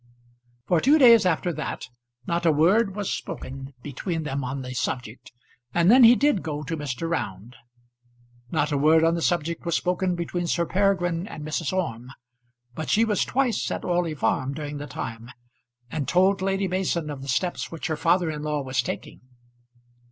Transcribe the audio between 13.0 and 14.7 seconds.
was twice at Orley Farm